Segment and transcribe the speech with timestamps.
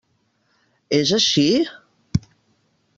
[0.99, 1.47] És així?